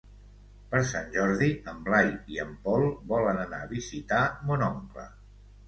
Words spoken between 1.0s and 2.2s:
Jordi en Blai